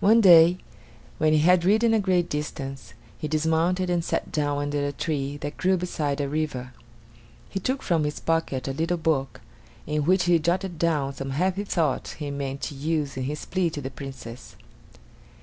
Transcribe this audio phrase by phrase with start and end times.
[0.00, 0.56] One day
[1.18, 5.36] when he had ridden a great distance, he dismounted and sat down under a tree
[5.42, 6.72] that grew beside a river.
[7.50, 9.42] He took from his pocket a little book,
[9.86, 13.44] in which he jotted down some happy thoughts that he meant to use in his
[13.44, 14.56] plea to the Princess.